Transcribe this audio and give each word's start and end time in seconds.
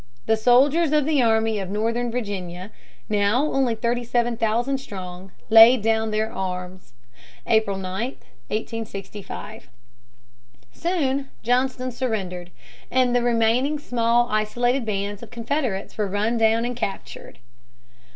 The 0.25 0.35
soldiers 0.35 0.91
of 0.93 1.05
the 1.05 1.21
Army 1.21 1.59
of 1.59 1.69
Northern 1.69 2.09
Virginia, 2.09 2.71
now 3.07 3.43
only 3.45 3.75
thirty 3.75 4.03
seven 4.03 4.35
thousand 4.35 4.79
strong, 4.79 5.31
laid 5.51 5.83
down 5.83 6.09
their 6.09 6.31
arms, 6.33 6.93
April 7.45 7.77
9, 7.77 8.05
1865. 8.47 9.69
Soon 10.71 11.29
Johnston 11.43 11.91
surrendered, 11.91 12.49
and 12.89 13.15
the 13.15 13.21
remaining 13.21 13.77
small 13.77 14.27
isolated 14.31 14.87
bands 14.87 15.21
of 15.21 15.29
Confederates 15.29 15.95
were 15.99 16.07
run 16.07 16.35
down 16.35 16.65
and 16.65 16.75
captured. 16.75 17.37